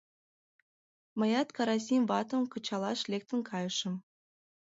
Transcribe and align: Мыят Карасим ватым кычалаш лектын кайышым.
Мыят 1.19 1.49
Карасим 1.55 2.03
ватым 2.09 2.41
кычалаш 2.51 2.99
лектын 3.11 3.39
кайышым. 3.49 3.93